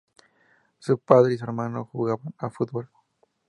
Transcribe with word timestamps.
Su 0.79 0.97
padre 0.97 1.35
y 1.35 1.37
su 1.37 1.43
hermano 1.43 1.85
jugaban 1.91 2.33
a 2.39 2.49
fútbol. 2.49 2.89